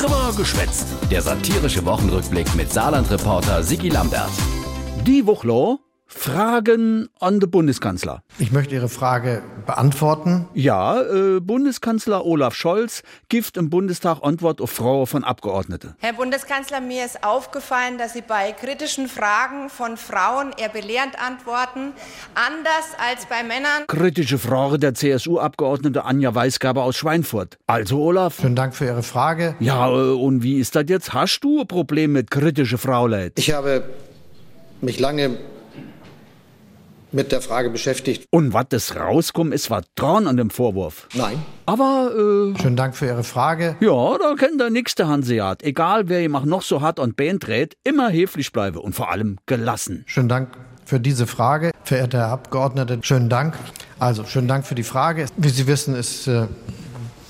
Drüber 0.00 0.32
geschwätzt. 0.34 0.86
Der 1.10 1.20
satirische 1.20 1.84
Wochenrückblick 1.84 2.54
mit 2.54 2.72
Saarland-Reporter 2.72 3.62
Sigi 3.62 3.90
Lambert. 3.90 4.30
Die 5.06 5.26
Woche 5.26 5.78
Fragen 6.12 7.08
an 7.20 7.38
den 7.38 7.50
Bundeskanzler. 7.50 8.22
Ich 8.38 8.50
möchte 8.50 8.74
Ihre 8.74 8.88
Frage 8.88 9.42
beantworten. 9.64 10.48
Ja, 10.54 11.00
äh, 11.00 11.40
Bundeskanzler 11.40 12.26
Olaf 12.26 12.54
Scholz 12.54 13.02
gibt 13.28 13.56
im 13.56 13.70
Bundestag 13.70 14.18
Antwort 14.22 14.60
auf 14.60 14.70
Frauen 14.70 15.06
von 15.06 15.22
Abgeordneten. 15.22 15.94
Herr 16.00 16.12
Bundeskanzler, 16.14 16.80
mir 16.80 17.06
ist 17.06 17.22
aufgefallen, 17.22 17.96
dass 17.96 18.12
Sie 18.12 18.22
bei 18.22 18.52
kritischen 18.52 19.06
Fragen 19.06 19.70
von 19.70 19.96
Frauen 19.96 20.52
eher 20.58 20.68
belehrend 20.68 21.14
antworten, 21.24 21.92
anders 22.34 22.90
als 22.98 23.26
bei 23.26 23.44
Männern. 23.44 23.86
Kritische 23.86 24.38
Frage 24.38 24.80
der 24.80 24.94
CSU-Abgeordnete 24.94 26.04
Anja 26.04 26.34
Weisgaber 26.34 26.82
aus 26.82 26.96
Schweinfurt. 26.96 27.56
Also, 27.68 28.02
Olaf. 28.02 28.34
Vielen 28.34 28.56
Dank 28.56 28.74
für 28.74 28.86
Ihre 28.86 29.04
Frage. 29.04 29.54
Ja, 29.60 29.88
äh, 29.88 30.12
und 30.12 30.42
wie 30.42 30.58
ist 30.58 30.74
das 30.74 30.84
jetzt? 30.88 31.14
Hast 31.14 31.40
du 31.40 31.60
ein 31.60 31.68
Problem 31.68 32.12
mit 32.12 32.32
kritische 32.32 32.78
Frauleid? 32.78 33.34
Ich 33.36 33.52
habe 33.52 33.84
mich 34.80 34.98
lange 34.98 35.38
mit 37.12 37.32
der 37.32 37.40
Frage 37.40 37.70
beschäftigt. 37.70 38.26
Und 38.30 38.52
was 38.52 38.66
das 38.68 38.96
rauskommt, 38.96 39.52
ist 39.54 39.70
was 39.70 39.84
dran 39.94 40.26
an 40.26 40.36
dem 40.36 40.50
Vorwurf. 40.50 41.08
Nein. 41.14 41.42
Aber, 41.66 42.10
äh, 42.56 42.60
Schönen 42.60 42.76
Dank 42.76 42.96
für 42.96 43.06
Ihre 43.06 43.24
Frage. 43.24 43.76
ja, 43.80 44.18
da 44.18 44.34
kennt 44.38 44.60
der 44.60 44.70
nächste 44.70 45.08
Hanseat. 45.08 45.62
Egal, 45.62 46.08
wer 46.08 46.22
ihm 46.22 46.34
auch 46.36 46.44
noch 46.44 46.62
so 46.62 46.80
hart 46.80 46.98
und 46.98 47.16
Band 47.16 47.46
dreht, 47.46 47.76
immer 47.84 48.12
höflich 48.12 48.52
bleibe 48.52 48.80
und 48.80 48.94
vor 48.94 49.10
allem 49.10 49.38
gelassen. 49.46 50.04
Schönen 50.06 50.28
Dank 50.28 50.48
für 50.84 51.00
diese 51.00 51.26
Frage. 51.26 51.70
Verehrter 51.84 52.18
Herr 52.18 52.28
Abgeordneter, 52.28 52.98
schönen 53.02 53.28
Dank. 53.28 53.56
Also, 53.98 54.24
schönen 54.24 54.48
Dank 54.48 54.66
für 54.66 54.74
die 54.74 54.82
Frage. 54.82 55.26
Wie 55.36 55.48
Sie 55.50 55.66
wissen, 55.66 55.94
ist 55.94 56.26
äh, 56.26 56.46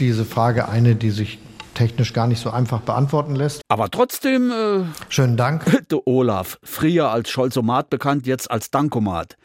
diese 0.00 0.24
Frage 0.24 0.68
eine, 0.68 0.94
die 0.94 1.10
sich 1.10 1.38
technisch 1.74 2.12
gar 2.12 2.26
nicht 2.26 2.40
so 2.40 2.50
einfach 2.50 2.80
beantworten 2.80 3.34
lässt. 3.34 3.62
Aber 3.68 3.90
trotzdem, 3.90 4.50
äh, 4.50 4.84
Schönen 5.08 5.36
Dank. 5.36 5.64
der 5.90 6.06
Olaf, 6.06 6.58
früher 6.62 7.10
als 7.10 7.30
Scholzomat 7.30 7.90
bekannt, 7.90 8.26
jetzt 8.26 8.50
als 8.50 8.70
Dankomat. 8.70 9.36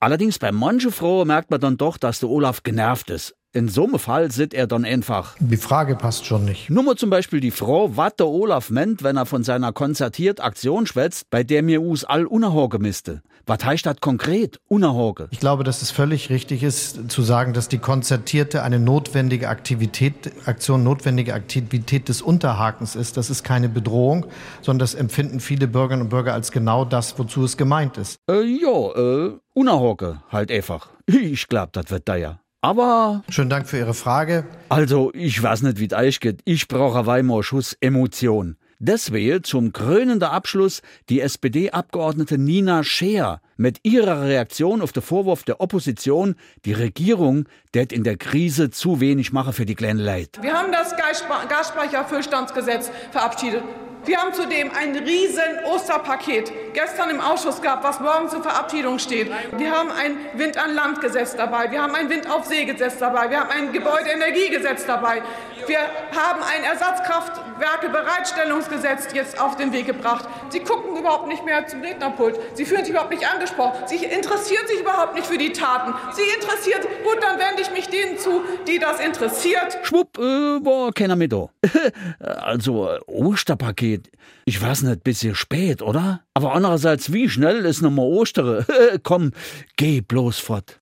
Allerdings 0.00 0.38
bei 0.38 0.50
manchen 0.50 0.92
Frauen 0.92 1.28
merkt 1.28 1.50
man 1.50 1.60
dann 1.60 1.76
doch, 1.76 1.98
dass 1.98 2.20
der 2.20 2.30
Olaf 2.30 2.62
genervt 2.62 3.10
ist. 3.10 3.34
In 3.52 3.66
so 3.66 3.82
einem 3.82 3.98
Fall 3.98 4.30
sitzt 4.30 4.54
er 4.54 4.68
dann 4.68 4.84
einfach. 4.84 5.34
Die 5.40 5.56
Frage 5.56 5.96
passt 5.96 6.24
schon 6.24 6.44
nicht. 6.44 6.70
Nur 6.70 6.84
mal 6.84 6.94
zum 6.94 7.10
Beispiel 7.10 7.40
die 7.40 7.50
Frau, 7.50 7.96
was 7.96 8.14
der 8.14 8.28
Olaf 8.28 8.70
meint, 8.70 9.02
wenn 9.02 9.16
er 9.16 9.26
von 9.26 9.42
seiner 9.42 9.72
konzertiert 9.72 10.38
Aktion 10.40 10.86
schwätzt, 10.86 11.28
bei 11.30 11.42
der 11.42 11.64
mir 11.64 11.82
us 11.82 12.04
all 12.04 12.26
unerhoge 12.26 12.78
misste. 12.78 13.22
Was 13.46 13.64
heißt 13.64 13.86
das 13.86 13.96
konkret, 14.00 14.60
unerhoge? 14.68 15.26
Ich 15.32 15.40
glaube, 15.40 15.64
dass 15.64 15.82
es 15.82 15.90
völlig 15.90 16.30
richtig 16.30 16.62
ist, 16.62 17.10
zu 17.10 17.22
sagen, 17.22 17.52
dass 17.52 17.66
die 17.66 17.78
konzertierte 17.78 18.62
eine 18.62 18.78
notwendige 18.78 19.48
Aktivität, 19.48 20.30
Aktion, 20.46 20.84
notwendige 20.84 21.34
Aktivität 21.34 22.08
des 22.08 22.22
Unterhakens 22.22 22.94
ist. 22.94 23.16
Das 23.16 23.30
ist 23.30 23.42
keine 23.42 23.68
Bedrohung, 23.68 24.26
sondern 24.62 24.78
das 24.78 24.94
empfinden 24.94 25.40
viele 25.40 25.66
Bürgerinnen 25.66 26.02
und 26.02 26.10
Bürger 26.10 26.34
als 26.34 26.52
genau 26.52 26.84
das, 26.84 27.18
wozu 27.18 27.42
es 27.42 27.56
gemeint 27.56 27.98
ist. 27.98 28.20
Äh, 28.30 28.44
ja, 28.44 28.92
äh, 28.94 29.38
unerhoge, 29.54 30.22
halt 30.30 30.52
einfach. 30.52 30.90
Ich 31.06 31.48
glaub, 31.48 31.72
das 31.72 31.90
wird 31.90 32.08
da 32.08 32.14
ja. 32.14 32.38
Aber, 32.62 33.22
Schönen 33.30 33.48
Dank 33.48 33.66
für 33.68 33.78
Ihre 33.78 33.94
Frage. 33.94 34.44
also, 34.68 35.10
ich 35.14 35.42
weiß 35.42 35.62
nicht, 35.62 35.78
wie 35.78 35.86
es 35.86 35.94
euch 35.94 36.20
geht. 36.20 36.40
Ich 36.44 36.68
brauche 36.68 37.06
Weimar 37.06 37.42
Schuss 37.42 37.74
Emotion. 37.80 38.56
Deswegen 38.78 39.44
zum 39.44 39.72
krönenden 39.72 40.28
Abschluss 40.28 40.80
die 41.10 41.20
SPD-Abgeordnete 41.20 42.38
Nina 42.38 42.82
Scheer 42.82 43.40
mit 43.58 43.78
ihrer 43.82 44.22
Reaktion 44.22 44.80
auf 44.80 44.92
den 44.92 45.02
Vorwurf 45.02 45.42
der 45.42 45.60
Opposition, 45.60 46.34
die 46.64 46.72
Regierung, 46.72 47.46
der 47.74 47.90
in 47.90 48.04
der 48.04 48.16
Krise 48.16 48.70
zu 48.70 49.00
wenig 49.00 49.32
mache 49.32 49.52
für 49.52 49.66
die 49.66 49.74
kleinen 49.74 49.98
Leid. 50.00 50.38
Wir 50.40 50.54
haben 50.54 50.72
das 50.72 50.94
Gasspeicherfüllstandsgesetz 50.96 52.90
verabschiedet. 53.10 53.62
Wir 54.06 54.16
haben 54.16 54.32
zudem 54.32 54.70
ein 54.70 54.96
riesen 54.96 55.62
Osterpaket 55.66 56.50
gestern 56.72 57.10
im 57.10 57.20
Ausschuss 57.20 57.60
gehabt, 57.60 57.84
was 57.84 58.00
morgen 58.00 58.28
zur 58.28 58.42
Verabschiedung 58.42 58.98
steht. 58.98 59.30
Wir 59.56 59.70
haben 59.70 59.90
ein 59.90 60.16
Wind 60.34 60.56
an 60.56 60.74
Land 60.74 61.00
Gesetz 61.00 61.36
dabei. 61.36 61.70
Wir 61.70 61.82
haben 61.82 61.94
ein 61.94 62.08
Wind 62.08 62.30
auf 62.30 62.46
See 62.46 62.64
Gesetz 62.64 62.98
dabei. 62.98 63.30
Wir 63.30 63.40
haben 63.40 63.50
ein 63.50 63.72
Gebäudeenergiegesetz 63.72 64.86
dabei. 64.86 65.22
Wir 65.66 65.80
haben 66.16 66.40
ein 66.42 66.64
Ersatzkraftwerke-Bereitstellungsgesetz 66.64 69.08
jetzt 69.14 69.40
auf 69.40 69.56
den 69.56 69.72
Weg 69.72 69.86
gebracht. 69.86 70.28
Sie 70.48 70.60
gucken 70.60 70.96
überhaupt 70.96 71.28
nicht 71.28 71.44
mehr 71.44 71.66
zum 71.66 71.82
Rednerpult. 71.82 72.38
Sie 72.54 72.64
fühlen 72.64 72.84
sich 72.84 72.90
überhaupt 72.90 73.10
nicht 73.10 73.26
angesprochen. 73.26 73.82
Sie 73.86 74.04
interessieren 74.04 74.66
sich 74.66 74.80
überhaupt 74.80 75.14
nicht 75.14 75.26
für 75.26 75.38
die 75.38 75.52
Taten. 75.52 75.94
Sie 76.12 76.22
interessiert, 76.22 76.86
gut, 77.04 77.18
dann 77.22 77.38
wende 77.38 77.62
ich 77.62 77.70
mich 77.72 77.88
denen 77.88 78.18
zu, 78.18 78.42
die 78.66 78.78
das 78.78 79.00
interessiert. 79.00 79.78
Schwupp, 79.82 80.18
äh, 80.18 80.22
war 80.22 80.92
keiner 80.92 81.16
mit 81.16 81.32
da. 81.32 81.48
also, 82.20 82.88
äh, 82.88 82.98
Osterpaket. 83.06 84.10
Ich 84.44 84.60
weiß 84.60 84.82
nicht, 84.82 85.04
bisschen 85.04 85.34
spät, 85.34 85.80
oder? 85.82 86.20
Aber 86.34 86.52
andererseits, 86.64 87.12
wie 87.12 87.28
schnell 87.28 87.64
ist 87.64 87.80
nochmal 87.80 88.06
Ostere? 88.06 88.66
Komm, 89.02 89.32
geh 89.76 90.02
bloß 90.02 90.38
fort. 90.38 90.78